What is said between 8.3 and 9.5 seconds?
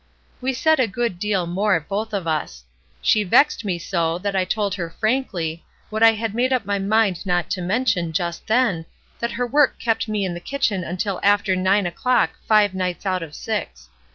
then, that her